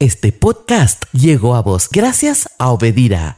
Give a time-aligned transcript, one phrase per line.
[0.00, 3.36] Este podcast llegó a vos gracias a Obedira.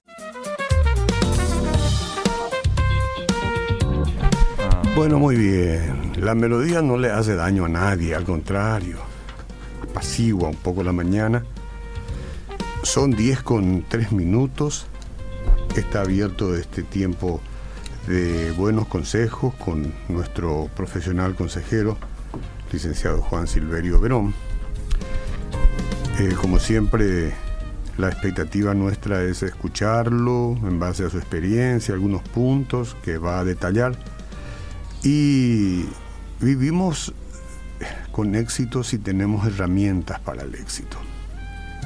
[4.96, 6.14] Bueno, muy bien.
[6.16, 8.96] La melodía no le hace daño a nadie, al contrario.
[9.82, 11.44] Apacigua un poco la mañana.
[12.82, 14.86] Son 10 con 3 minutos.
[15.76, 17.42] Está abierto este tiempo
[18.06, 21.98] de buenos consejos con nuestro profesional consejero,
[22.72, 24.45] licenciado Juan Silverio Verón.
[26.18, 27.34] Eh, como siempre,
[27.98, 33.44] la expectativa nuestra es escucharlo en base a su experiencia, algunos puntos que va a
[33.44, 33.98] detallar.
[35.02, 35.84] Y
[36.40, 37.12] vivimos
[38.12, 40.96] con éxito si tenemos herramientas para el éxito.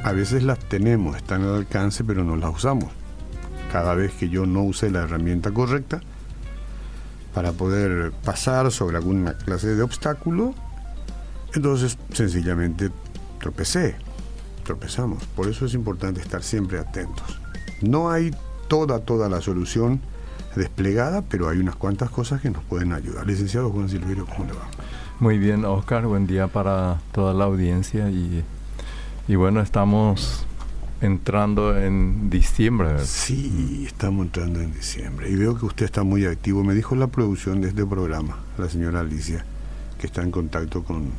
[0.04, 2.92] A veces las tenemos, están al alcance, pero no las usamos.
[3.72, 6.02] Cada vez que yo no use la herramienta correcta
[7.34, 10.54] para poder pasar sobre alguna clase de obstáculo,
[11.52, 12.90] entonces sencillamente
[13.40, 13.96] tropecé
[14.70, 15.24] tropezamos.
[15.34, 17.40] Por eso es importante estar siempre atentos.
[17.82, 18.30] No hay
[18.68, 20.00] toda, toda la solución
[20.54, 23.26] desplegada, pero hay unas cuantas cosas que nos pueden ayudar.
[23.26, 24.68] Licenciado Juan Silverio, ¿cómo le va?
[25.18, 28.44] Muy bien, Oscar, buen día para toda la audiencia y,
[29.26, 30.46] y bueno, estamos
[31.00, 33.04] entrando en diciembre.
[33.04, 36.62] Sí, estamos entrando en diciembre y veo que usted está muy activo.
[36.62, 39.44] Me dijo la producción de este programa, la señora Alicia,
[39.98, 41.10] que está en contacto con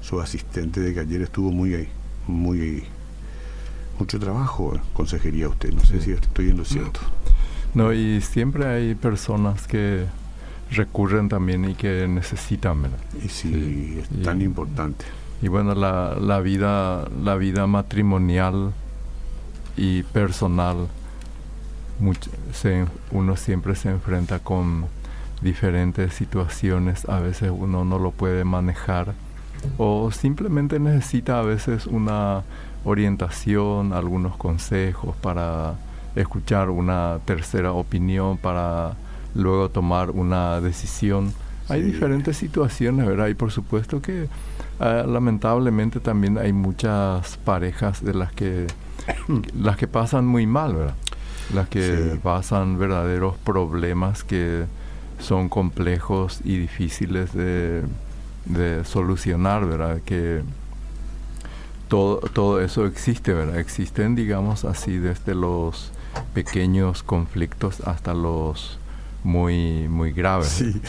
[0.00, 1.88] su asistente de que ayer estuvo muy ahí
[2.28, 2.84] muy
[3.98, 5.72] mucho trabajo, consejería usted.
[5.72, 7.00] No sé si estoy en lo cierto.
[7.74, 10.06] No, y siempre hay personas que
[10.70, 12.98] recurren también y que necesitan, ¿verdad?
[13.24, 15.04] Y sí, es tan importante.
[15.42, 18.72] Y bueno, la, la, vida, la vida matrimonial
[19.76, 20.88] y personal,
[23.10, 24.86] uno siempre se enfrenta con
[25.42, 29.14] diferentes situaciones, a veces uno no lo puede manejar
[29.76, 32.42] o simplemente necesita a veces una
[32.84, 35.74] orientación, algunos consejos para
[36.16, 38.94] escuchar una tercera opinión, para
[39.34, 41.32] luego tomar una decisión.
[41.68, 43.28] Hay diferentes situaciones, ¿verdad?
[43.28, 44.28] Y por supuesto que
[44.80, 48.66] ah, lamentablemente también hay muchas parejas de las que
[49.60, 50.94] las que pasan muy mal, ¿verdad?
[51.54, 54.64] Las que pasan verdaderos problemas que
[55.18, 57.82] son complejos y difíciles de
[58.48, 60.00] de solucionar, ¿verdad?
[60.04, 60.42] Que
[61.88, 63.58] todo, todo eso existe, ¿verdad?
[63.58, 65.92] Existen, digamos así, desde los
[66.34, 68.78] pequeños conflictos hasta los
[69.24, 70.48] muy, muy graves.
[70.48, 70.80] Sí,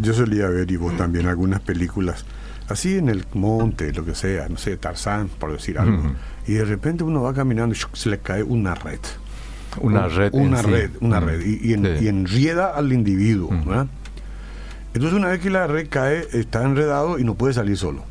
[0.00, 2.24] yo, solía ver, y vos también, algunas películas
[2.68, 6.12] así en el monte, lo que sea, no sé, Tarzán, por decir algo.
[6.46, 9.00] Y de repente uno va caminando y se le cae una red.
[9.80, 10.32] Una red.
[10.32, 11.44] Una red, una red.
[11.44, 13.86] Y, y, enrieda al individuo, ¿verdad?
[14.96, 18.02] Entonces una vez que la red cae, está enredado y no puede salir solo.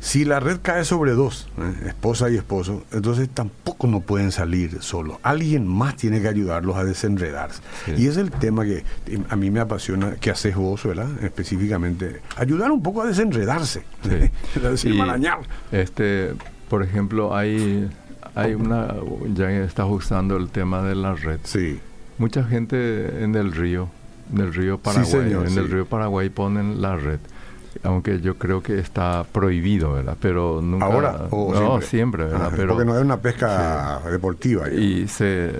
[0.00, 1.88] Si la red cae sobre dos, ¿eh?
[1.88, 5.20] esposa y esposo, entonces tampoco no pueden salir solo.
[5.22, 7.60] Alguien más tiene que ayudarlos a desenredarse.
[7.98, 8.84] Y es el tema que
[9.28, 11.10] a mí me apasiona, que haces vos, ¿verdad?
[11.22, 14.30] Específicamente, ayudar un poco a desenredarse, sí.
[15.72, 16.32] Este,
[16.70, 17.90] por ejemplo, hay,
[18.34, 18.94] hay una,
[19.34, 21.40] ya estás usando el tema de la red.
[21.44, 21.80] Sí.
[22.16, 23.90] Mucha gente en el río
[24.32, 25.32] en el río Paraguay.
[25.32, 27.20] en el río Paraguay ponen la red.
[27.82, 30.16] Aunque yo creo que está prohibido, ¿verdad?
[30.20, 30.86] Pero nunca.
[30.86, 31.28] ¿Ahora?
[31.30, 32.52] no, siempre, ¿verdad?
[32.54, 34.70] pero, porque no es una pesca deportiva.
[34.70, 35.52] Y se.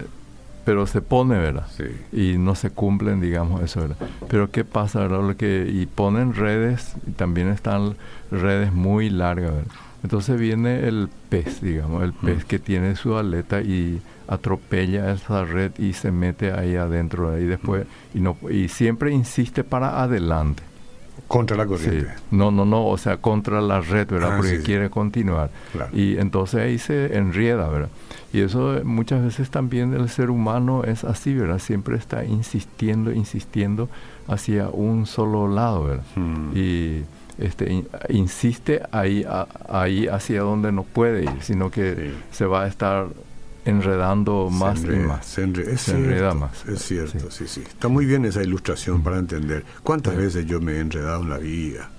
[0.65, 1.67] Pero se pone, ¿verdad?
[2.11, 3.97] Y no se cumplen, digamos, eso, ¿verdad?
[4.29, 5.21] Pero ¿qué pasa, verdad?
[5.21, 7.97] Lo que, y ponen redes, y también están
[8.31, 9.73] redes muy largas, ¿verdad?
[10.05, 15.73] Entonces viene el pez, digamos, el pez que tiene su aleta y atropella esa red
[15.79, 20.63] y se mete ahí adentro y después y no y siempre insiste para adelante.
[21.27, 22.13] Contra la corriente.
[22.31, 25.49] No no no o sea contra la red verdad ah, porque quiere continuar.
[25.95, 27.89] Y entonces ahí se enrieda verdad
[28.35, 33.89] y eso muchas veces también el ser humano es así verdad siempre está insistiendo insistiendo
[34.29, 36.51] hacia un solo lado verdad hmm.
[36.55, 37.05] y
[37.39, 39.27] este, insiste ahí,
[39.69, 43.09] ahí hacia donde no puede ir, sino que se va a estar
[43.65, 45.27] enredando más y más.
[45.27, 46.67] Se, enreda más.
[46.67, 47.47] Es cierto, sí.
[47.47, 49.65] sí, Está muy bien esa ilustración para entender.
[49.83, 51.91] ¿Cuántas veces yo me he enredado en la vida?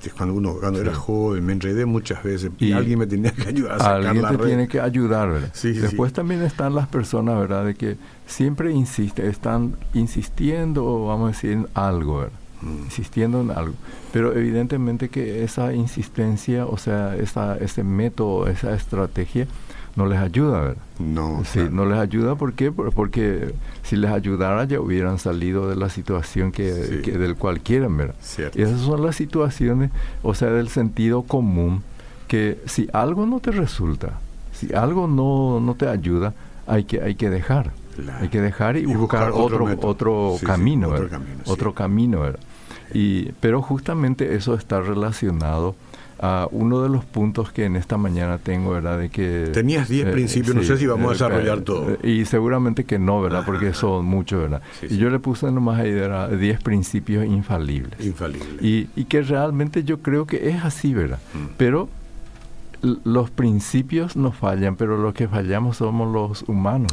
[0.00, 3.48] Este, cuando uno cuando era joven me enredé muchas veces y, alguien me tenía que
[3.48, 5.52] ayudar a sacar alguien te tiene que ayudar ¿verdad?
[5.52, 11.50] después también están las personas verdad de que siempre insisten están insistiendo vamos a decir
[11.50, 12.39] en algo ¿verdad?
[12.62, 13.74] Insistiendo en algo
[14.12, 19.46] pero evidentemente que esa insistencia o sea esa, ese método esa estrategia
[19.96, 20.82] no les ayuda, ¿verdad?
[20.98, 21.42] No.
[21.44, 22.70] Sí, no les ayuda, ¿por qué?
[22.70, 28.14] Porque si les ayudara ya hubieran salido de la situación que, del cual quieren, ¿verdad?
[28.54, 29.90] Y esas son las situaciones,
[30.22, 31.82] o sea, del sentido común,
[32.28, 34.20] que si algo no te resulta,
[34.52, 36.34] Si algo no, no te ayuda,
[36.66, 37.72] hay que, hay que dejar.
[38.20, 41.42] Hay que dejar y, buscar, otro, otro, camino, otro camino.
[41.46, 42.24] Otro camino
[42.92, 45.74] y, pero justamente eso está relacionado
[46.22, 48.98] a uno de los puntos que en esta mañana tengo, ¿verdad?
[48.98, 49.50] De que...
[49.54, 51.98] Tenías 10 eh, principios, no sé si vamos a eh, desarrollar eh, todo.
[52.02, 53.42] Y seguramente que no, ¿verdad?
[53.46, 54.60] Porque son muchos, ¿verdad?
[54.82, 57.98] y yo le puse nomás ahí 10 principios infalibles.
[58.04, 58.62] Infalibles.
[58.62, 61.20] Y, y, que realmente yo creo que es así, ¿verdad?
[61.32, 61.46] Mm.
[61.56, 61.88] Pero
[62.82, 66.92] los principios no fallan, pero los que fallamos somos los humanos.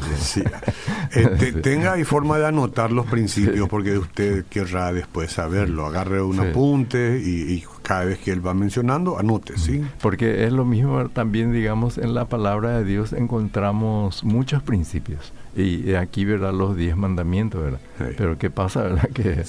[1.13, 5.85] Eh, tenga ahí forma de anotar los principios, porque usted querrá después saberlo.
[5.85, 9.81] Agarre un apunte y, cada vez que él va mencionando, anote, ¿sí?
[10.01, 15.31] Porque es lo mismo también, digamos, en la palabra de Dios encontramos muchos principios.
[15.57, 16.53] Y aquí, ¿verdad?
[16.53, 17.79] Los diez mandamientos, ¿verdad?
[18.15, 19.09] Pero ¿qué pasa, verdad?
[19.09, 19.43] Que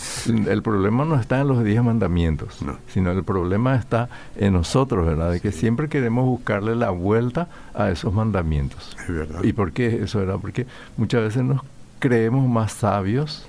[0.51, 5.33] el problema no está en los diez mandamientos, sino el problema está en nosotros, ¿verdad?
[5.33, 8.97] De que siempre queremos buscarle la vuelta a esos mandamientos.
[9.43, 10.39] ¿Y por qué eso, verdad?
[10.41, 10.67] Porque
[10.97, 11.61] muchas veces nos
[11.99, 13.47] creemos más sabios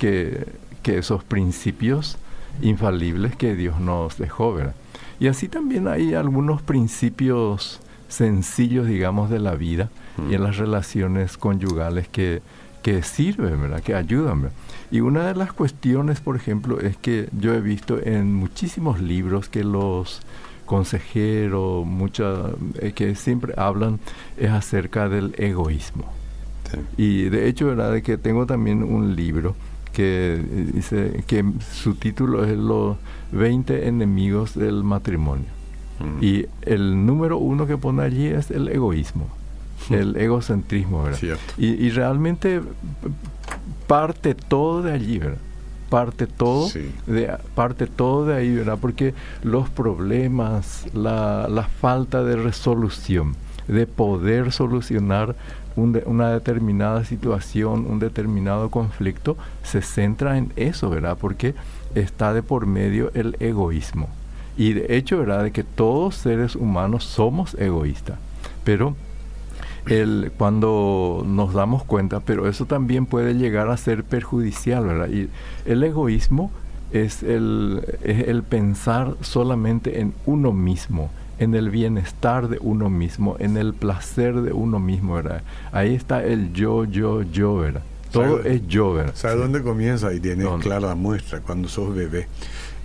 [0.00, 0.48] que,
[0.82, 2.18] que esos principios
[2.62, 4.74] infalibles que Dios nos dejó, ¿verdad?
[5.20, 7.80] Y así también hay algunos principios
[8.12, 9.88] sencillos, digamos, de la vida
[10.30, 12.42] y en las relaciones conyugales que,
[12.82, 13.82] que sirven, ¿verdad?
[13.82, 14.50] que ayudan.
[14.90, 19.48] Y una de las cuestiones, por ejemplo, es que yo he visto en muchísimos libros
[19.48, 20.20] que los
[20.66, 22.50] consejeros, mucha,
[22.80, 24.00] eh, que siempre hablan
[24.36, 26.04] es acerca del egoísmo.
[26.96, 27.92] Y de hecho, ¿verdad?
[27.92, 29.54] De que tengo también un libro
[29.92, 32.96] que eh, dice que su título es Los
[33.32, 35.61] 20 enemigos del matrimonio.
[36.20, 39.28] Y el número uno que pone allí es el egoísmo
[39.90, 41.38] el egocentrismo, ¿verdad?
[41.58, 42.60] Y, realmente
[43.86, 45.38] parte todo de allí, ¿verdad?
[45.88, 46.70] Parte todo,
[47.06, 48.78] de, parte todo de ahí, ¿verdad?
[48.80, 53.36] Porque los problemas, la, la falta de resolución,
[53.68, 55.36] de poder solucionar
[55.76, 61.16] una determinada situación, un determinado conflicto, se centra en eso, ¿verdad?
[61.20, 61.54] Porque
[61.94, 64.08] está de por medio el egoísmo.
[64.56, 65.44] Y de hecho, ¿verdad?
[65.44, 68.18] De que todos seres humanos somos egoístas.
[68.64, 68.94] Pero
[69.86, 75.08] el, cuando nos damos cuenta, pero eso también puede llegar a ser perjudicial, ¿verdad?
[75.08, 75.28] Y
[75.64, 76.50] el egoísmo
[76.92, 83.36] es el, es el pensar solamente en uno mismo, en el bienestar de uno mismo,
[83.38, 85.42] en el placer de uno mismo, ¿verdad?
[85.72, 87.82] Ahí está el yo, yo, yo, ¿verdad?
[88.12, 89.14] Todo es yo, ¿verdad?
[89.14, 90.12] ¿Sabe dónde comienza?
[90.12, 92.28] Y tiene clara muestra, cuando sos bebé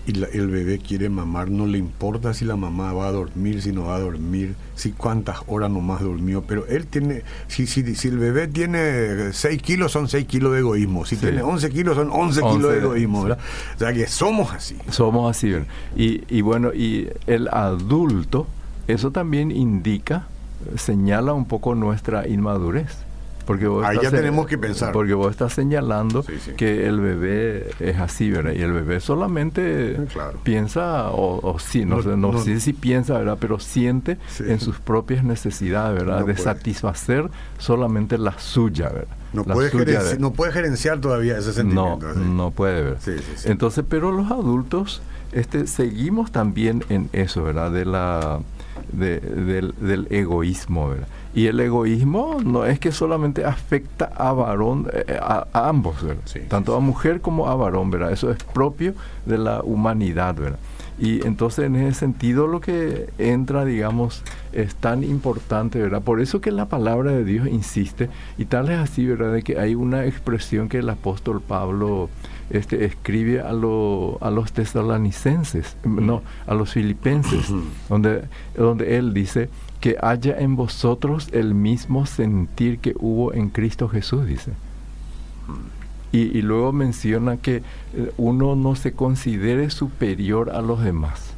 [0.08, 3.74] y el bebé quiere mamar, no le importa si la mamá va a dormir, si
[3.74, 8.08] no va a dormir, si cuántas horas nomás durmió, pero él tiene, si, si, si
[8.08, 12.10] el bebé tiene 6 kilos, son 6 kilos de egoísmo, si tiene 11 kilos, son
[12.10, 13.40] 11, kilos de egoísmo, ¿verdad?
[13.76, 14.78] O sea que somos así.
[14.92, 15.68] Somos así, ¿verdad?
[15.98, 18.48] Y, y bueno, y el adulto,
[18.88, 20.28] eso también indica,
[20.78, 23.08] señala un poco nuestra inmadurez
[23.48, 24.92] porque Ahí ya tenemos que pensar.
[24.92, 26.24] Porque vos estás señalando
[26.58, 28.52] que el bebé es así, ¿verdad?
[28.52, 29.98] Y el bebé solamente
[30.44, 33.38] piensa, o, sí, no, sé, no, sé si piensa, ¿verdad?
[33.40, 36.26] Pero siente en sus propias necesidades, ¿verdad?
[36.26, 39.16] de satisfacer solamente la suya, ¿verdad?
[39.32, 42.14] No puede, no puede gerenciar todavía ese sentimiento.
[42.14, 43.02] No, no puede, ¿verdad?
[43.46, 45.02] Entonces, pero los adultos
[45.32, 47.72] este, seguimos también en eso, ¿verdad?
[47.72, 48.40] De la,
[48.92, 51.08] del, del egoísmo, ¿verdad?
[51.38, 55.98] Y el egoísmo no es que solamente afecta a varón, eh, a, ambos,
[56.48, 58.12] tanto a mujer como a varón, ¿verdad?
[58.12, 58.96] Eso es propio
[59.28, 60.58] de la humanidad, ¿verdad?
[60.98, 66.02] Y entonces en ese sentido lo que entra, digamos, es tan importante, ¿verdad?
[66.02, 68.10] Por eso que la palabra de Dios insiste,
[68.40, 69.32] y tal es así, ¿verdad?
[69.32, 72.10] De que hay una expresión que el apóstol Pablo
[72.50, 73.52] este, escribe a, a
[74.32, 77.52] los tesalonicenses, no, a los filipenses,
[77.90, 78.24] donde,
[78.56, 79.50] donde él dice,
[79.80, 84.52] que haya en vosotros el mismo sentir que hubo en Cristo Jesús, dice.
[86.14, 87.58] Y, luego menciona que
[87.94, 91.34] eh, uno no se considere superior a los demás.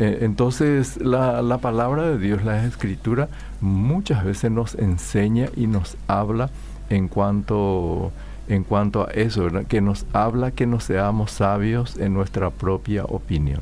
[0.00, 3.28] Eh, entonces la, la, palabra de Dios, la escritura,
[3.60, 6.50] muchas veces nos enseña y nos habla
[6.88, 8.12] en cuanto,
[8.48, 13.60] en cuanto a eso, que nos habla que no seamos sabios en nuestra propia opinión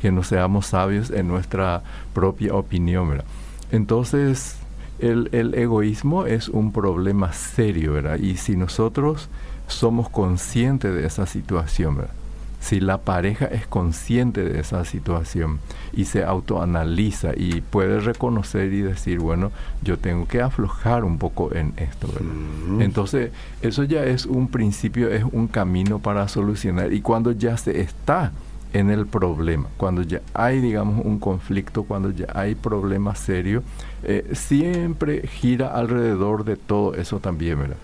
[0.00, 1.82] que no seamos sabios en nuestra
[2.14, 3.22] propia opinión.
[3.70, 4.56] Entonces,
[4.98, 8.18] el, el, egoísmo es un problema serio, ¿verdad?
[8.18, 9.28] Y si nosotros
[9.66, 12.14] somos conscientes de esa situación, ¿verdad?
[12.60, 15.60] Si la pareja es consciente de esa situación
[15.94, 19.50] y se autoanaliza y puede reconocer y decir, bueno,
[19.82, 22.82] yo tengo que aflojar un poco en esto, ¿verdad?
[22.82, 26.92] Entonces, eso ya es un principio, es un camino para solucionar.
[26.92, 28.32] Y cuando ya se está
[28.72, 33.64] en el problema, cuando ya hay, digamos, un conflicto, cuando ya hay problemas serios,
[34.02, 37.76] eh, siempre gira alrededor de todo eso también, ¿verdad?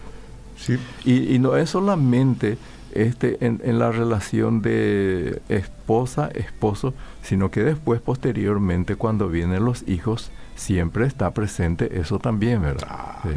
[0.58, 0.78] Sí.
[1.04, 2.56] Y, y no es solamente
[3.02, 9.86] este, en, en, la relación de esposa, esposo, sino que después, posteriormente, cuando vienen los
[9.88, 12.88] hijos, siempre está presente eso también, ¿verdad?
[12.90, 13.30] Ah, Sí.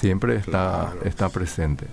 [0.00, 1.04] Siempre está, claro.
[1.04, 1.86] está presente.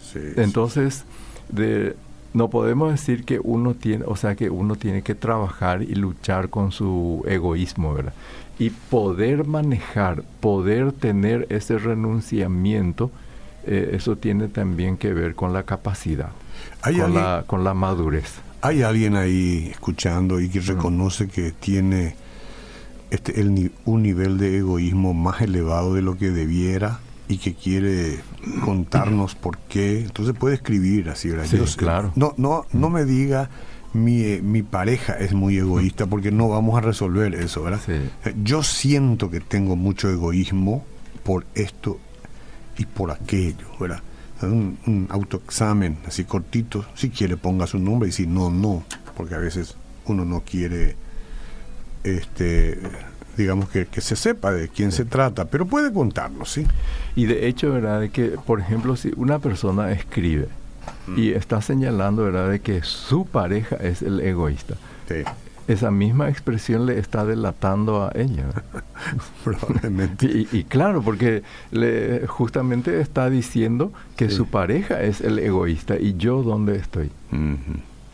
[0.00, 1.04] sí, Entonces,
[1.48, 1.94] de,
[2.36, 6.50] no podemos decir que uno tiene, o sea, que uno tiene que trabajar y luchar
[6.50, 8.12] con su egoísmo, ¿verdad?
[8.58, 13.10] Y poder manejar, poder tener ese renunciamiento,
[13.66, 16.30] eh, eso tiene también que ver con la capacidad,
[16.82, 18.34] ¿Hay, con alguien, la, con la madurez.
[18.62, 22.14] hay alguien ahí escuchando y que reconoce que tiene
[23.10, 28.20] este, el, un nivel de egoísmo más elevado de lo que debiera y que quiere
[28.64, 30.00] contarnos por qué.
[30.00, 31.46] Entonces puede escribir así, ¿verdad?
[31.46, 32.12] Sí, claro.
[32.14, 33.50] No, no, no me diga
[33.92, 37.80] mi, eh, mi pareja es muy egoísta porque no vamos a resolver eso, ¿verdad?
[37.84, 38.32] Sí.
[38.42, 40.84] Yo siento que tengo mucho egoísmo
[41.24, 41.98] por esto
[42.78, 44.00] y por aquello, ¿verdad?
[44.42, 48.84] Un, un autoexamen así cortito, si quiere ponga su nombre y si no, no,
[49.16, 50.94] porque a veces uno no quiere,
[52.04, 52.78] este,
[53.36, 56.66] digamos que, que se sepa de quién se trata, pero puede contarnos, ¿sí?
[57.14, 58.00] Y de hecho, ¿verdad?
[58.00, 60.48] De que, por ejemplo, si una persona escribe
[61.16, 62.50] y está señalando, ¿verdad?
[62.50, 64.76] De que su pareja es el egoísta.
[65.08, 65.24] Sí,
[65.68, 68.46] esa misma expresión le está delatando a ella.
[69.44, 70.26] probablemente.
[70.26, 74.36] Y, y claro, porque le, justamente está diciendo que Sí.
[74.36, 77.10] su pareja es el egoísta y yo dónde estoy.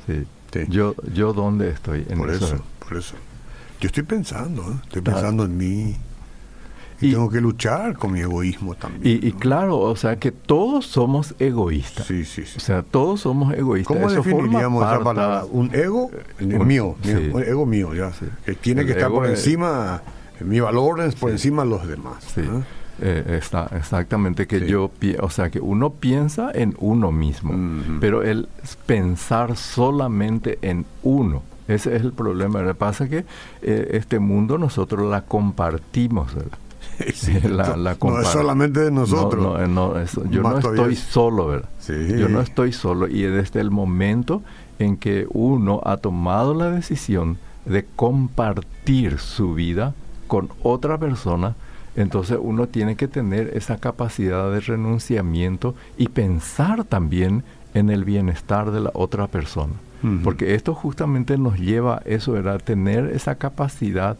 [0.07, 0.25] Sí.
[0.53, 0.61] Sí.
[0.69, 2.45] Yo, yo dónde estoy en Por eso.
[2.47, 3.15] eso, por eso.
[3.81, 4.75] Yo estoy pensando, ¿eh?
[4.85, 5.05] estoy Ah.
[5.13, 5.97] pensando en mí.
[7.03, 9.03] Y, Y- tengo que luchar con mi egoísmo también.
[9.23, 9.39] Y, y ¿no?
[9.39, 12.07] claro, o sea que todos somos egoístas.
[12.07, 12.55] Sí, sí, sí.
[12.57, 13.95] O sea, todos somos egoístas.
[13.97, 15.45] ¿Cómo Eso definiríamos esa palabra?
[15.51, 17.31] Un ego un- mío, mío, sí.
[17.33, 18.13] un ego mío, ya.
[18.13, 18.27] Sí.
[18.47, 20.03] Que tiene El que estar por es- encima,
[20.41, 21.35] mi valor es por Sí.
[21.35, 22.25] encima de los demás.
[22.35, 22.61] Sí, ¿ah?
[23.01, 24.67] eh, está, exactamente, que Sí.
[24.67, 24.91] yo,
[25.21, 27.99] o sea, que uno piensa en uno mismo, Ujú.
[28.01, 28.49] pero el
[28.87, 32.61] pensar solamente en uno, ese es el problema.
[32.63, 33.25] Lo que pasa es que
[33.63, 36.59] eh, este mundo nosotros la compartimos, ¿verdad?
[37.15, 39.43] Sí, La- la no es solamente de nosotros.
[39.43, 39.95] No, no,
[40.31, 41.69] yo Más no estoy es- solo, ¿verdad?
[41.81, 41.95] Sí.
[42.19, 44.43] Yo no estoy solo y desde el momento
[44.79, 49.95] en que uno ha tomado la decisión de compartir su vida
[50.27, 51.55] con otra persona,
[51.95, 57.45] entonces uno tiene que tener esa capacidad de renunciamiento y pensar también
[57.75, 59.75] en el bienestar de la otra persona.
[60.25, 64.17] Porque esto justamente nos lleva a eso, era tener esa capacidad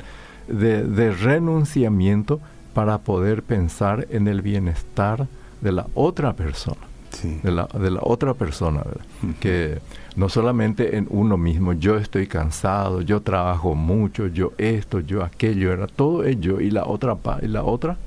[0.47, 2.39] de, de renunciamiento
[2.75, 5.27] para poder pensar en el bienestar
[5.61, 7.39] de la otra persona Sí.
[7.43, 9.05] de la, de la otra persona, ¿verdad?
[9.39, 9.81] Que
[10.17, 15.73] no solamente en uno mismo, yo estoy cansado, yo trabajo mucho, yo esto, yo aquello,
[15.75, 17.99] era todo ello y la otra y la otra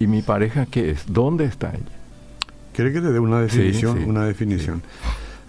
[0.00, 1.96] y mi pareja qué es, ¿dónde está ella?
[2.72, 3.98] ¿Quiere que te dé una Sí, definición?
[3.98, 4.82] sí, una definición.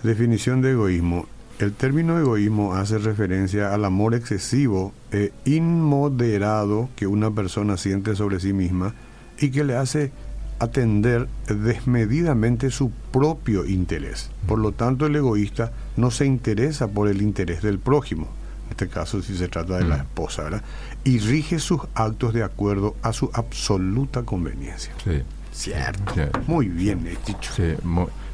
[0.03, 1.25] Definición de egoísmo.
[1.59, 8.39] El término egoísmo hace referencia al amor excesivo e inmoderado que una persona siente sobre
[8.39, 8.93] sí misma
[9.39, 10.11] y que le hace
[10.59, 14.29] atender desmedidamente su propio interés.
[14.47, 18.27] Por lo tanto, el egoísta no se interesa por el interés del prójimo,
[18.65, 20.01] en este caso si se trata de la Mm.
[20.01, 20.63] esposa, ¿verdad?
[21.03, 24.93] Y rige sus actos de acuerdo a su absoluta conveniencia.
[25.03, 26.13] Sí, Cierto.
[26.15, 26.21] Sí.
[26.47, 27.51] Muy bien eh, dicho.
[27.53, 27.73] sí,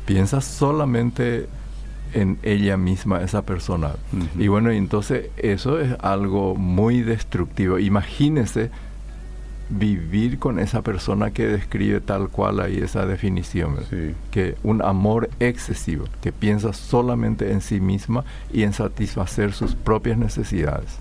[0.06, 1.48] piensa solamente
[2.16, 3.92] en ella misma, esa persona.
[4.40, 7.78] Y bueno, entonces eso es algo muy destructivo.
[7.78, 8.72] Imagínese
[9.70, 13.76] vivir con esa persona que describe tal cual ahí esa definición.
[14.32, 20.18] que un amor excesivo, que piensa solamente en sí misma y en satisfacer sus propias
[20.18, 21.00] necesidades.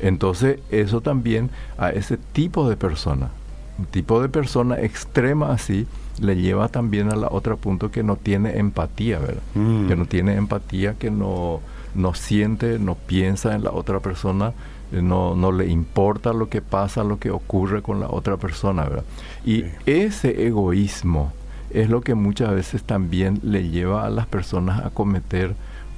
[0.00, 3.30] Entonces, eso también a ese tipo de persona,
[3.78, 5.86] un tipo de persona extrema así,
[6.20, 9.42] le lleva también a la otra punto que no tiene empatía, ¿verdad?
[9.54, 9.88] Mm.
[9.88, 11.60] Que no tiene empatía, que no,
[11.94, 14.52] no siente, no piensa en la otra persona,
[14.92, 18.84] eh, no, no le importa lo que pasa, lo que ocurre con la otra persona,
[18.84, 19.04] ¿verdad?
[19.44, 19.66] Y Sí.
[19.86, 21.32] ese egoísmo
[21.70, 25.54] es lo que muchas veces también le lleva a las personas a cometer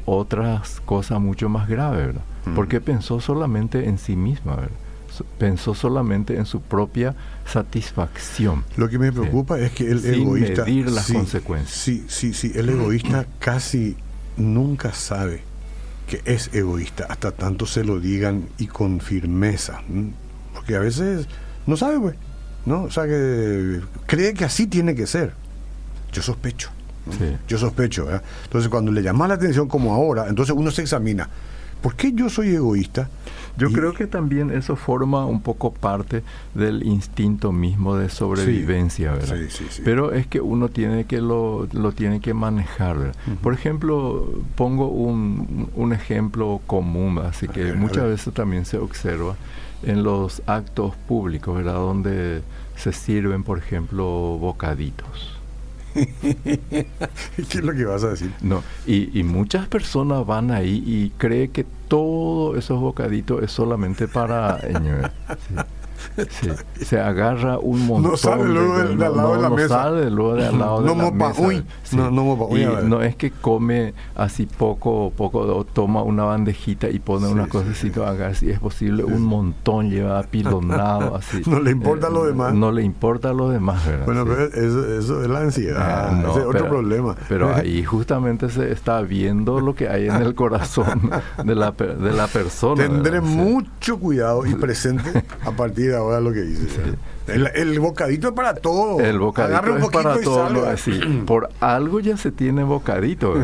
[0.06, 2.22] otras cosas mucho más graves, ¿verdad?
[2.46, 2.54] Mm.
[2.54, 4.70] Porque pensó solamente en sí misma, ¿verdad?
[5.38, 7.14] Pensó solamente en su propia
[7.46, 8.64] satisfacción.
[8.76, 10.64] Lo que me preocupa es que el Sin egoísta.
[10.64, 11.76] medir las consecuencias.
[11.78, 12.52] Sí, sí, sí.
[12.54, 13.96] El egoísta casi
[14.36, 15.42] nunca sabe
[16.08, 19.82] que es egoísta, hasta tanto se lo digan y con firmeza.
[20.52, 21.26] Porque a veces
[21.66, 22.14] no sabe, güey.
[22.66, 22.84] ¿No?
[22.84, 25.34] O sea, que cree que así tiene que ser.
[26.12, 26.70] Yo sospecho.
[27.48, 28.08] Yo sospecho.
[28.44, 31.28] Entonces, cuando le llama la atención como ahora, entonces uno se examina.
[31.82, 33.10] ¿Por qué yo soy egoísta?
[33.56, 36.22] Yo creo que también eso forma un poco parte
[36.54, 39.36] del instinto mismo de sobrevivencia, ¿verdad?
[39.36, 39.82] Sí, sí, sí.
[39.84, 43.14] Pero es que uno tiene que lo, lo tiene que manejar, ¿verdad?
[43.42, 49.36] Por ejemplo, pongo un, un, ejemplo común, así que muchas veces también se observa
[49.82, 51.74] en los actos públicos, ¿verdad?
[51.74, 52.42] Donde
[52.76, 54.04] se sirven, por ejemplo,
[54.38, 55.33] bocaditos.
[56.44, 56.88] ¿Qué
[57.36, 58.32] es lo que vas a decir?
[58.40, 64.08] No, y, y muchas personas van ahí y creen que todos esos bocaditos es solamente
[64.08, 64.58] para...
[65.48, 65.64] Sí.
[66.80, 68.12] Se agarra un montón.
[68.12, 69.68] No sale luego de, al lado de la mesa.
[69.68, 71.42] sale luego de al lado de la mesa.
[71.42, 76.02] Uy, no, no mopa, uy, y no es que come así poco, poco, o toma
[76.02, 81.42] una bandejita y pone una cosecita, agarra si es posible un montón, lleva apilonado así.
[81.46, 82.54] no le importa lo eh, demás.
[82.54, 84.06] No le importa lo demás, ¿verdad?
[84.06, 87.16] Bueno, pero eso, eso, es la ansiedad, ah, ese es otro problema.
[87.28, 91.10] Pero ahí justamente se está viendo lo que hay en el corazón
[91.44, 92.82] de la, de la persona.
[92.82, 96.66] Tendré mucho cuidado y presente a partir de ahora lo que dice.
[97.26, 99.00] El, bocadito es para todo.
[99.00, 100.68] El bocadito es para todo.
[100.68, 100.92] Así.
[101.26, 103.34] Por algo ya se tiene bocadito,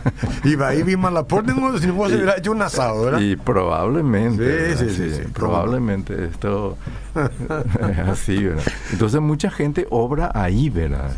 [0.44, 3.20] y va ahí bien Malaporte, no, si no se hubiera hecho un asado, ¿verdad?
[3.20, 4.76] Y probablemente.
[4.76, 6.76] Sí, sí, sí, Probablemente esto
[7.14, 8.64] es así, ¿verdad?
[8.92, 11.12] Entonces mucha gente obra ahí, ¿verdad?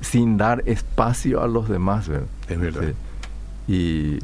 [0.00, 2.26] Sin dar espacio a los demás, ¿verdad?
[2.48, 2.92] Es verdad.
[3.68, 4.18] Y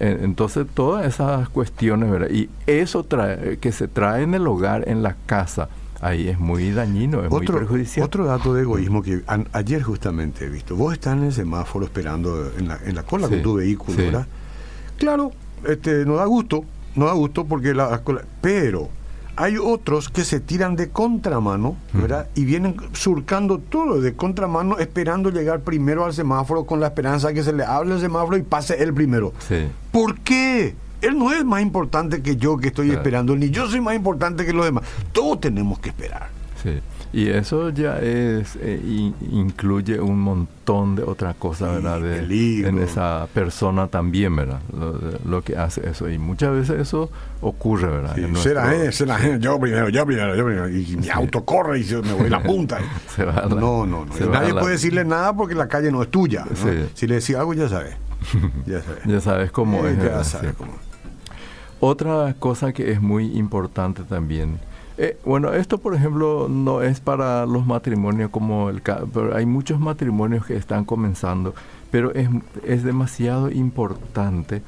[0.00, 2.30] entonces todas esas cuestiones, ¿verdad?
[2.30, 5.68] Y eso trae, que se trae en el hogar, en la casa,
[6.00, 8.06] ahí es muy dañino, es muy perjudicial.
[8.06, 9.22] Otro dato de egoísmo que
[9.52, 10.76] ayer justamente he visto.
[10.76, 14.26] Vos estás en el semáforo esperando en la, en la cola con tu vehículo, ¿verdad?
[14.98, 15.32] Claro,
[15.66, 18.22] este, no da gusto, no da gusto porque la cola...
[18.40, 18.88] Pero
[19.36, 22.28] hay otros que se tiran de contramano, ¿verdad?
[22.34, 27.42] Y vienen surcando todo de contramano, esperando llegar primero al semáforo con la esperanza que
[27.42, 29.34] se le hable el semáforo y pase él primero.
[29.46, 29.68] Sí.
[29.92, 30.74] ¿Por qué?
[31.02, 34.46] Él no es más importante que yo que estoy esperando, ni yo soy más importante
[34.46, 34.84] que los demás.
[35.12, 36.28] Todos tenemos que esperar.
[36.62, 36.80] Sí.
[37.16, 38.78] Y eso ya es eh,
[39.32, 41.98] incluye un montón de otra cosa, ¿verdad?
[41.98, 44.60] De, en esa persona también, ¿verdad?
[45.24, 46.10] Lo, que hace eso.
[46.10, 47.10] Y muchas veces eso
[47.40, 48.16] ocurre, ¿verdad?
[48.16, 50.68] Sí, será, será, yo primero, yo primero, yo primero.
[50.68, 52.80] Y mi auto corre y yo me voy a la punta.
[53.48, 54.26] no, no, no.
[54.30, 56.44] Nadie puede decirle nada porque la calle no es tuya.
[56.92, 57.96] Si le decís algo, ya sabes.
[58.66, 59.04] Ya sabes.
[59.06, 59.96] ya sabes cómo es.
[60.02, 60.72] Ya sabes cómo
[61.80, 64.58] Otra cosa que es muy importante también
[64.98, 69.78] eh, bueno, esto por ejemplo no es para los matrimonios como el pero hay muchos
[69.78, 71.54] matrimonios que están comenzando,
[71.90, 72.28] pero es,
[72.64, 74.62] es demasiado importante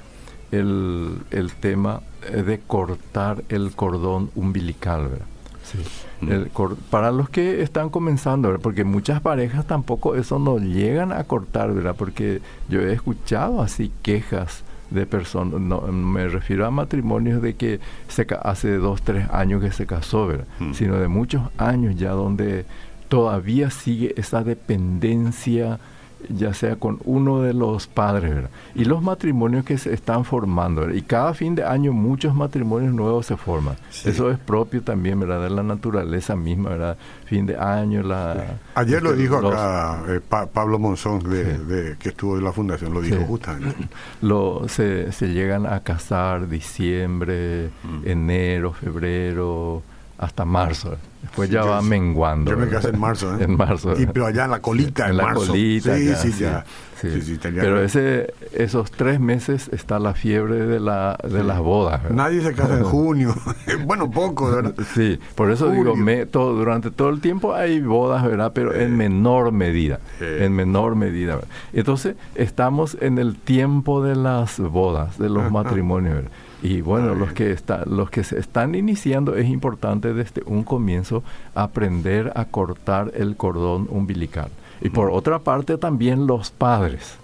[0.51, 5.27] el, el, tema eh, de cortar el cordón umbilical, ¿verdad?
[5.65, 5.79] Sí.
[6.27, 6.51] El,
[6.91, 8.63] para los que están comenzando, ¿verdad?
[8.63, 11.95] porque muchas parejas tampoco eso no llegan a cortar, ¿verdad?
[11.97, 17.81] Porque yo he escuchado así quejas de personas, no, me refiero a matrimonios de que
[18.09, 20.47] se, hace dos, tres años que se casó, ¿verdad?
[20.61, 20.73] Mm.
[20.73, 22.65] sino de muchos años ya donde
[23.09, 25.79] todavía sigue esa dependencia
[26.29, 28.51] ya sea con uno de los padres, ¿verdad?
[28.75, 33.27] Y los matrimonios que se están formando, Y cada fin de año muchos matrimonios nuevos
[33.27, 33.77] se forman.
[34.05, 35.43] Eso es propio también, ¿verdad?
[35.43, 36.97] De la naturaleza misma, ¿verdad?
[37.27, 38.59] Fin de año, la...
[38.75, 40.21] Ayer lo dijo acá eh,
[40.53, 43.89] Pablo Monzón, de, que estuvo de la fundación, lo dijo justamente.
[44.23, 48.09] Lo, se, se llegan a casar diciembre, mm.
[48.09, 49.83] enero, febrero
[50.19, 50.97] hasta marzo.
[51.23, 52.51] Después ya va menguando.
[52.51, 53.39] Yo me casé en marzo, ¿eh?
[53.45, 53.95] En marzo.
[53.99, 55.47] Y, pero allá en la colita, en, la marzo.
[55.49, 55.97] colita.
[55.97, 56.65] Sí, sí, ya.
[57.01, 57.39] Sí.
[57.41, 62.11] pero ese, esos tres meses está la fiebre de, la, de las bodas.
[62.11, 63.35] Nadie se casa en junio.
[63.87, 64.75] bueno, poco, ¿verdad?
[64.95, 68.51] Sí, por eso digo, me, todo, durante todo el tiempo hay bodas, ¿verdad?
[68.53, 70.01] Pero en menor medida.
[70.21, 71.39] En menor medida.
[71.73, 76.33] Entonces, estamos en el tiempo de las bodas, de los matrimonios, ¿verdad?
[76.63, 81.23] Y bueno, los que, está, los que se están iniciando es importante desde un comienzo
[81.55, 84.51] aprender a cortar el cordón umbilical.
[84.81, 87.15] Y por otra parte también los padres.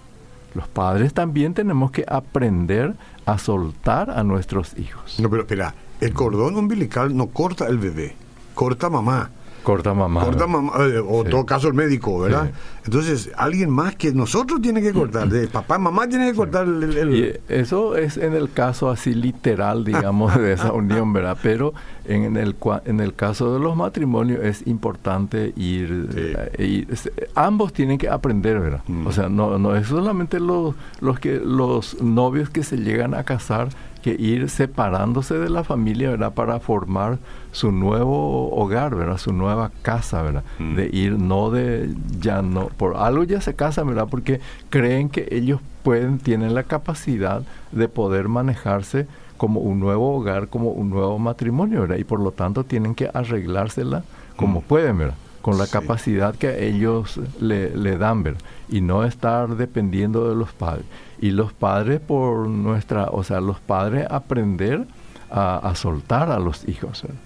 [0.55, 2.95] Los padres también tenemos que aprender
[3.27, 5.19] a soltar a nuestros hijos.
[5.19, 8.15] No, pero espera, el cordón umbilical no corta el bebé,
[8.55, 9.31] corta mamá.
[9.65, 10.23] Corta mamá.
[10.23, 12.51] Corta mamá, eh, o en todo caso el médico, ¿verdad?
[12.85, 17.15] Entonces, alguien más que nosotros tiene que cortar, de papá, mamá tiene que cortar el,
[17.15, 21.39] Y eso es en el caso así literal, digamos, de esa unión, ¿verdad?
[21.43, 21.73] Pero
[22.05, 26.11] en el, en el caso de los matrimonios es importante ir,
[26.59, 26.87] eh,
[27.35, 28.83] ambos tienen que aprender, ¿verdad?
[28.87, 29.07] Mm.
[29.07, 33.25] O sea, no, no es solamente los, los, que, los novios que se llegan a
[33.25, 33.69] casar
[34.05, 36.35] que ir separándose de la familia, ¿verdad?
[36.35, 37.19] Para formar
[37.53, 39.17] su nuevo hogar, ¿verdad?
[39.17, 40.45] Su nueva casa, ¿verdad?
[40.59, 40.75] Mm.
[40.75, 41.89] De ir, no de,
[42.21, 44.09] ya no, por algo ya se casan, ¿verdad?
[44.11, 49.07] Porque creen que ellos pueden, tienen la capacidad de poder manejarse
[49.39, 51.97] como un nuevo hogar, como un nuevo matrimonio, ¿verdad?
[51.97, 54.05] Y por lo tanto tienen que arreglársela
[54.37, 54.65] como Mm.
[54.65, 55.17] pueden, ¿verdad?
[55.41, 55.73] Con la Sí.
[55.73, 58.41] capacidad que ellos le, le dan, ¿verdad?
[58.69, 60.87] Y no estar dependiendo de los padres.
[61.21, 64.87] Y los padres por nuestra, o sea, los padres aprender
[65.31, 67.19] a, a soltar a los hijos, ¿verdad?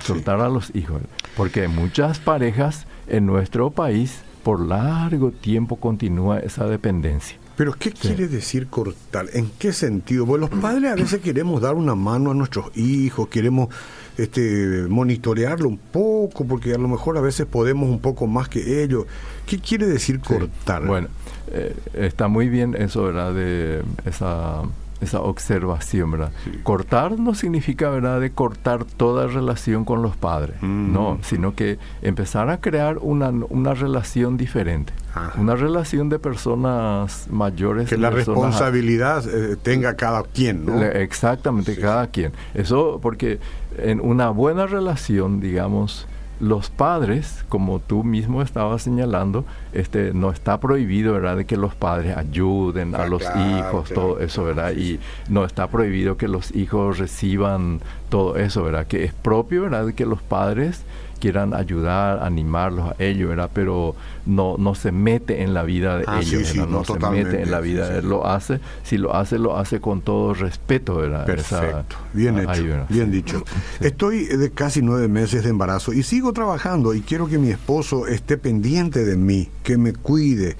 [0.00, 1.02] soltar a los hijos.
[1.36, 7.36] Porque muchas parejas en nuestro país por largo tiempo continúa esa dependencia.
[7.56, 9.26] Pero ¿qué quiere decir cortar?
[9.34, 10.24] ¿En qué sentido?
[10.24, 13.68] Porque los padres a veces queremos dar una mano a nuestros hijos, queremos
[14.16, 18.82] este, monitorearlo un poco, porque a lo mejor a veces podemos un poco más que
[18.82, 19.04] ellos.
[19.46, 20.34] ¿Qué quiere decir Sí.
[20.34, 20.86] cortar?
[20.86, 21.08] Bueno,
[21.52, 23.34] eh, está muy bien eso, ¿verdad?
[23.34, 24.62] De esa,
[25.00, 26.32] esa observación, ¿verdad?
[26.44, 26.52] Sí.
[26.62, 30.92] Cortar no significa, ¿verdad?, de cortar toda relación con los padres, Mm.
[30.92, 34.92] no, sino que empezar a crear una, una relación diferente.
[35.14, 35.40] Ajá.
[35.40, 37.88] Una relación de personas mayores.
[37.88, 40.82] que la personas- responsabilidad eh, tenga cada quien, ¿no?
[40.82, 41.80] Exactamente, Sí.
[41.80, 42.32] cada quien.
[42.54, 43.38] Eso porque
[43.78, 46.06] en una buena relación, digamos,
[46.40, 51.74] los padres, como tú mismo estabas señalando, este, no está prohibido, ¿verdad?, de que los
[51.74, 54.02] padres ayuden a Ah, los claro, hijos, claro.
[54.02, 54.72] todo eso, ¿verdad?
[54.72, 58.86] Y no está prohibido que los hijos reciban todo eso, ¿verdad?
[58.86, 60.82] Que es propio, ¿verdad?, de que los padres
[61.20, 63.50] quieran ayudar, animarlos a ellos, ¿verdad?
[63.52, 67.50] Pero no, no se mete en la vida de Ah, ellos, no, se mete en
[67.50, 67.92] la vida, sí.
[67.92, 71.28] de- lo hace, si lo hace, lo hace con todo respeto, ¿verdad?
[71.28, 72.86] Esa- Perfecto, bien ahí, hecho, ¿verdad?
[72.88, 73.44] bien dicho.
[73.80, 78.06] Estoy de casi nueve meses de embarazo y sigo trabajando y quiero que mi esposo
[78.06, 80.56] esté pendiente de mí, que me cuide,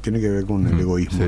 [0.00, 1.26] tiene que ver con el egoísmo,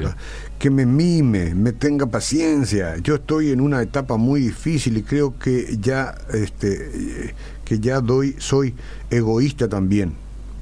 [0.59, 2.96] que me mime, me tenga paciencia.
[2.98, 6.90] Yo estoy en una etapa muy difícil y creo que ya, este,
[7.28, 8.74] eh, que ya doy, soy
[9.11, 10.14] egoísta también.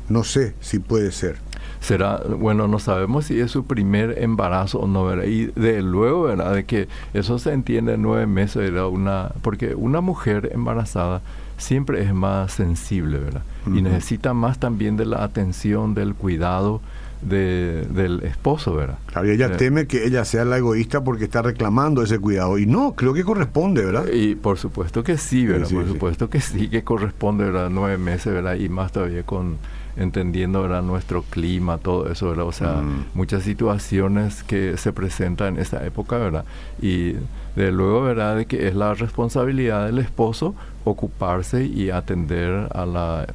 [0.08, 1.36] No sé si puede ser.
[1.80, 5.24] será, bueno, no sabemos si es su primer embarazo o no, ¿verdad?
[5.24, 6.54] Y de luego, ¿verdad?
[6.54, 8.88] De que eso se entiende en nueve meses, ¿verdad?
[8.88, 11.22] Una, porque una mujer embarazada
[11.58, 13.42] siempre es más sensible, ¿verdad?
[13.66, 16.80] Y necesita más también de la atención, del cuidado
[17.20, 18.98] de, del esposo, ¿verdad?
[19.06, 22.58] Claro, y ella Eh, teme que ella sea la egoísta porque está reclamando ese cuidado.
[22.58, 24.06] Y no, creo que corresponde, ¿verdad?
[24.12, 25.66] Y por supuesto que sí, ¿verdad?
[25.66, 25.90] Sí, por sí.
[25.92, 27.68] supuesto que sí, que corresponde, ¿verdad?
[27.70, 28.54] Nueve meses, ¿verdad?
[28.54, 29.56] Y más todavía con
[29.98, 30.82] entendiendo, ¿verdad?
[30.82, 32.46] Nuestro clima, todo eso, ¿verdad?
[32.46, 33.04] O sea, Mm.
[33.14, 36.44] muchas situaciones que se presentan en esa época, ¿verdad?
[36.80, 37.14] Y
[37.56, 38.36] de luego, ¿verdad?
[38.36, 43.26] De que es la responsabilidad del esposo ocuparse y atender a la...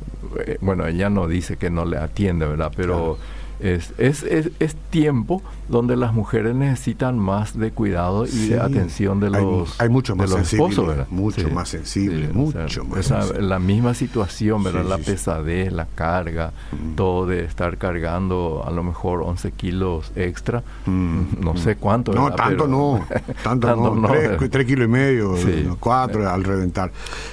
[0.45, 2.71] eh, bueno, ella no dice que no le atiende, ¿verdad?
[2.75, 3.17] Pero...
[3.63, 8.49] Es, es, es, es tiempo donde las mujeres necesitan más de cuidado y Sí.
[8.49, 12.67] de atención de Hay- los, hay mucho más de los esposos, mucho más sensible, mucho
[12.67, 13.47] sea, más esa- sensible.
[13.47, 14.83] La misma situación, ¿verdad?
[14.83, 16.95] La pesadez, la carga, Mm.
[16.95, 21.57] todo de estar cargando a lo mejor 11 kilos extra, Mm, no mm.
[21.57, 22.11] sé cuánto.
[22.13, 23.05] No, tanto Pero- no,
[23.43, 24.49] tanto, no, tres, ¿verdad?
[24.51, 25.67] tres kilos y medio, Sí.
[25.79, 26.91] cuatro al reventar.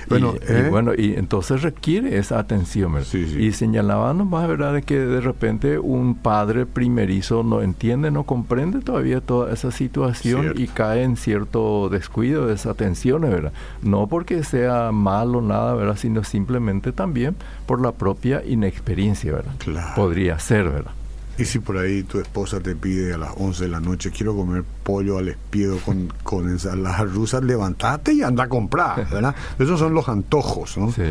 [0.09, 0.69] Bueno, y, y ¿eh?
[0.71, 3.13] bueno, y entonces requiere esa atención, ¿verdad?
[3.13, 8.81] Y señalaba nomás, ¿verdad?, de que de repente un padre primerizo no entiende, no comprende
[8.81, 10.61] todavía toda esa situación Cierto.
[10.61, 13.53] y cae en cierto descuido, desatenciones, ¿verdad?
[13.83, 19.55] No porque sea malo nada, ¿verdad?, sino simplemente también por la propia inexperiencia, ¿verdad?
[19.59, 19.95] Claro.
[19.95, 20.93] Podría ser, ¿verdad?
[21.39, 24.37] Y si por ahí tu esposa te pide a las 11 de la noche, quiero
[24.37, 29.35] comer pollo al espiedo con, con ensalada rusa, levantate y anda a comprar, ¿verdad?
[29.59, 30.93] Esos son los antojos, ¿no?
[30.93, 31.03] Sí.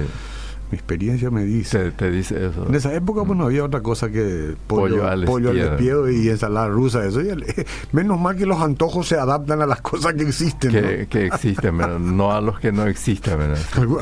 [0.72, 1.80] Mi experiencia me dice.
[1.86, 2.68] Te, te dice eso.
[2.68, 6.10] En esa época, pues no había otra cosa que pollo, Pollo al espiedo.
[6.12, 7.06] y ensalada rusa.
[7.06, 10.74] Eso ya le- menos mal que los antojos se adaptan a las cosas que existen.
[10.74, 11.08] ¿no?
[11.10, 11.98] que, existen, ¿verdad?
[12.20, 13.40] No a los que no existen,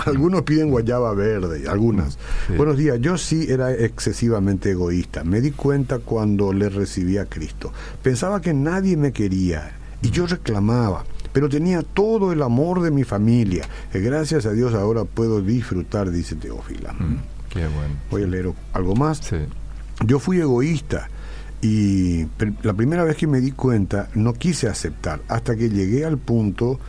[0.06, 2.18] Algunos piden guayaba verde, algunas.
[2.48, 2.54] Sí.
[2.58, 5.24] Buenos días, yo sí era excesivamente egoísta.
[5.24, 7.72] Me di cuenta cuando le recibí a Cristo.
[8.04, 11.06] Pensaba que nadie me quería y yo reclamaba,
[11.38, 13.63] pero tenía todo el amor de mi familia.
[13.91, 16.93] que gracias a Dios ahora puedo disfrutar, dice Teófila.
[16.93, 17.17] Mm,
[17.50, 17.93] qué bueno.
[18.10, 19.19] Voy a leer algo más.
[19.19, 19.36] Sí.
[20.04, 21.12] Yo fui egoísta
[21.62, 22.26] y
[22.63, 26.80] la primera vez que me di cuenta no quise aceptar hasta que llegué al punto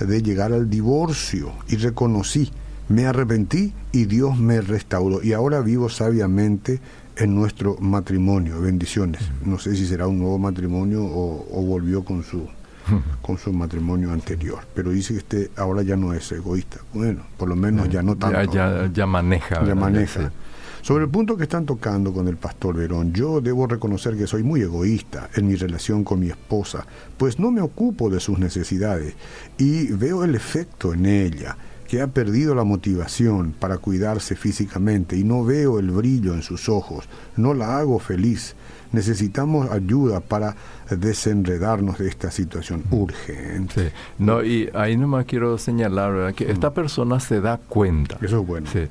[0.00, 2.50] de llegar al divorcio y reconocí,
[2.88, 6.80] me arrepentí y Dios me restauró y ahora vivo sabiamente
[7.18, 8.58] en nuestro matrimonio.
[8.62, 9.20] Bendiciones.
[9.44, 12.48] No sé si será un nuevo matrimonio o, o volvió con su
[13.22, 16.78] con su matrimonio anterior, pero dice que este ahora ya no es egoísta.
[16.92, 18.52] Bueno, por lo menos ya no tanto.
[18.52, 19.64] Ya, ya, ya maneja.
[19.64, 20.28] Ya maneja.
[20.28, 20.34] Sí.
[20.82, 24.42] Sobre el punto que están tocando con el pastor Verón, yo debo reconocer que soy
[24.42, 29.14] muy egoísta en mi relación con mi esposa, pues no me ocupo de sus necesidades
[29.58, 31.56] y veo el efecto en ella
[31.88, 36.68] que ha perdido la motivación para cuidarse físicamente y no veo el brillo en sus
[36.68, 38.54] ojos, no la hago feliz.
[38.92, 40.54] Necesitamos ayuda para
[40.90, 43.92] desenredarnos de esta situación urgente.
[44.18, 48.18] No, y ahí nomás quiero señalar que esta persona se da cuenta.
[48.22, 48.66] Eso es bueno.
[48.70, 48.86] Sí,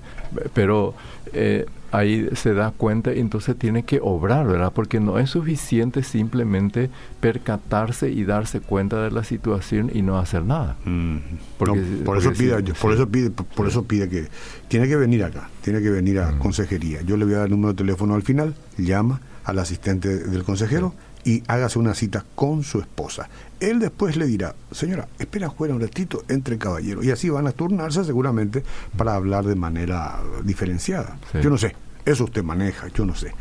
[0.54, 0.94] pero
[1.34, 4.72] eh, ahí se da cuenta y entonces tiene que obrar, ¿verdad?
[4.74, 10.44] Porque no es suficiente simplemente percatarse y darse cuenta de la situación y no hacer
[10.44, 10.78] nada.
[10.86, 11.18] Mm.
[11.58, 14.28] Porque, por, eso pide, por eso pide, por, eso pide que
[14.68, 16.40] tiene que venir acá, tiene que venir a mm.
[16.40, 17.02] consejería.
[17.02, 20.44] Yo le voy a dar el número de teléfono al final, llama al asistente del
[20.44, 20.94] consejero
[21.28, 23.28] y hágase una cita con su esposa.
[23.60, 27.04] Él después le dirá, señora, espera fuera un ratito entre caballeros.
[27.04, 28.64] Y así van a turnarse seguramente
[28.96, 31.20] para hablar de manera diferenciada.
[31.44, 33.34] Yo no sé, eso usted maneja, yo no sé.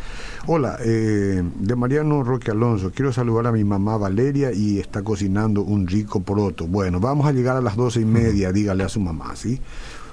[0.48, 5.62] Hola, eh, de Mariano Roque Alonso, quiero saludar a mi mamá Valeria y está cocinando
[5.62, 6.66] un rico poroto.
[6.66, 9.60] Bueno, vamos a llegar a las doce y media, dígale a su mamá, ¿sí?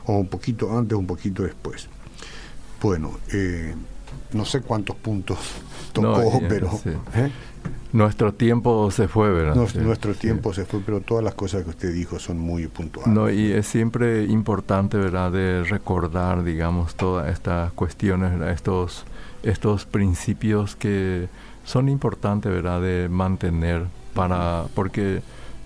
[0.06, 1.88] O un poquito antes, un poquito después.
[2.80, 3.74] Bueno, eh,
[4.34, 5.38] no sé cuántos puntos
[5.94, 6.70] tocó, pero...
[7.16, 7.32] ¿eh?
[7.94, 9.56] Nuestro tiempo se fue, ¿verdad?
[9.56, 13.14] nuestro tiempo se fue, pero todas las cosas que usted dijo son muy puntuales.
[13.14, 19.06] No, y es siempre importante, ¿verdad?, de recordar, digamos, todas estas cuestiones, estos,
[19.44, 21.28] estos principios que
[21.66, 25.22] son importantes, ¿verdad?, de mantener para, porque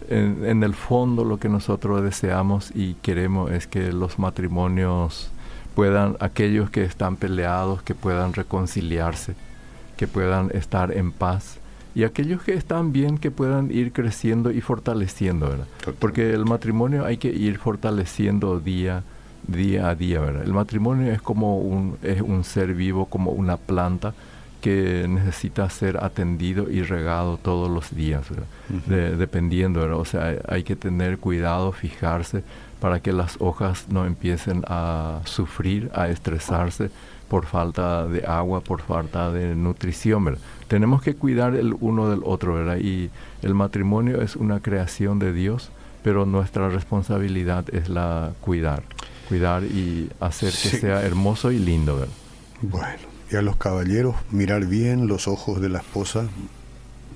[0.10, 5.31] en, en el fondo lo que nosotros deseamos y queremos es que los matrimonios
[5.78, 9.36] puedan, aquellos que están peleados, que puedan reconciliarse,
[9.96, 11.60] que puedan estar en paz
[11.94, 15.68] y aquellos que están bien que puedan ir creciendo y fortaleciendo, ¿verdad?
[16.00, 19.04] Porque el matrimonio hay que ir fortaleciendo día
[19.46, 20.46] día a día, ¿verdad?
[20.46, 24.16] El matrimonio es como un es un ser vivo, como una planta
[24.62, 28.26] que necesita ser atendido y regado todos los días,
[28.88, 30.00] dependiendo, ¿verdad?
[30.00, 32.43] O sea, hay que tener cuidado, fijarse
[32.80, 36.91] para que las hojas no empiecen a sufrir, a estresarse
[37.28, 40.41] por falta de agua, por falta de nutrición, ¿verdad?
[40.67, 42.78] Tenemos que cuidar el uno del otro, ¿verdad?
[42.78, 43.10] Y
[43.41, 45.72] el matrimonio es una creación de Dios,
[46.04, 48.84] pero nuestra responsabilidad es la cuidar,
[49.28, 52.13] cuidar y hacer que sea hermoso y lindo, ¿verdad?
[52.62, 56.28] Bueno, y a los caballeros mirar bien los ojos de la esposa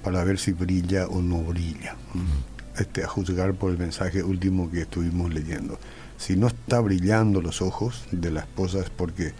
[0.04, 1.96] para ver si brilla o no brilla.
[2.78, 5.78] Este, a juzgar por el mensaje último que estuvimos leyendo.
[6.18, 9.34] Si no está brillando los ojos de la esposa es porque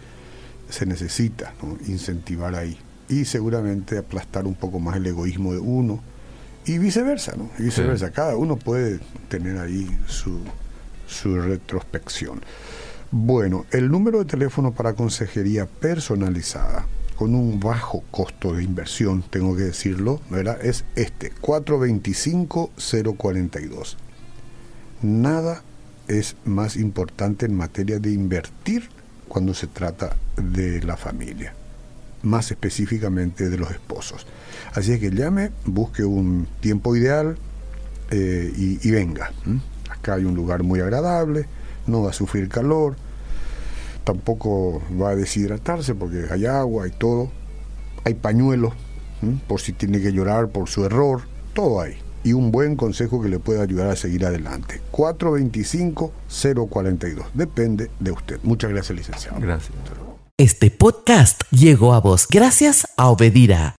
[0.68, 1.54] se necesita
[1.86, 6.00] incentivar ahí y seguramente aplastar un poco más el egoísmo de uno
[6.64, 7.50] y viceversa, ¿no?
[7.58, 8.10] Y viceversa.
[8.10, 10.40] Cada uno puede tener ahí su,
[11.06, 12.40] su retrospección.
[13.14, 19.54] Bueno, el número de teléfono para consejería personalizada con un bajo costo de inversión, tengo
[19.54, 20.64] que decirlo, ¿verdad?
[20.64, 23.96] Es este, 425-042.
[25.02, 25.62] Nada
[26.08, 28.88] es más importante en materia de invertir
[29.28, 31.52] cuando se trata de la familia,
[32.22, 34.26] más específicamente de los esposos.
[34.72, 37.36] Así es que llame, busque un tiempo ideal
[38.10, 39.32] eh, y, venga.
[39.90, 41.46] Acá hay un lugar muy agradable,
[41.86, 42.96] no va a sufrir calor,
[44.04, 47.30] tampoco va a deshidratarse porque hay agua y todo,
[48.04, 48.72] hay pañuelos
[49.46, 51.22] por si tiene que llorar por su error,
[51.54, 54.80] todo hay y un buen consejo que le pueda ayudar a seguir adelante.
[54.92, 57.24] 425-042.
[57.34, 58.38] Depende de usted.
[58.42, 59.38] Muchas gracias, licenciado.
[59.40, 59.72] Gracias.
[60.38, 63.70] Este podcast llegó a vos gracias a Obedira.